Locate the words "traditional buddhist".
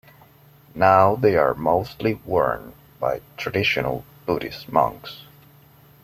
3.37-4.67